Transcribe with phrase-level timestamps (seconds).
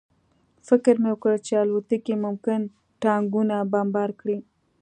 [0.67, 2.61] فکر مې وکړ چې الوتکې ممکن
[3.01, 4.37] ټانکونه بمبار کړي